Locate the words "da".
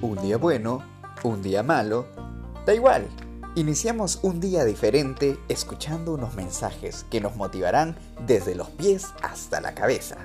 2.64-2.72